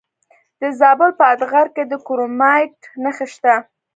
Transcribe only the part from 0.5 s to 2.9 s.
د زابل په اتغر کې د کرومایټ